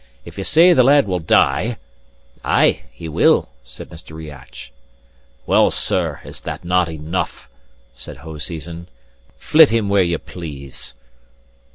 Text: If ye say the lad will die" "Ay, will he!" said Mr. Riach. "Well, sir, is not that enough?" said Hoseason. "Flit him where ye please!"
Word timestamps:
If 0.25 0.39
ye 0.39 0.43
say 0.43 0.73
the 0.73 0.81
lad 0.81 1.05
will 1.07 1.19
die" 1.19 1.77
"Ay, 2.43 2.85
will 2.99 3.41
he!" 3.43 3.47
said 3.63 3.89
Mr. 3.89 4.15
Riach. 4.15 4.71
"Well, 5.45 5.69
sir, 5.69 6.21
is 6.25 6.43
not 6.43 6.63
that 6.63 6.89
enough?" 6.89 7.47
said 7.93 8.17
Hoseason. 8.17 8.87
"Flit 9.37 9.69
him 9.69 9.89
where 9.89 10.01
ye 10.01 10.17
please!" 10.17 10.95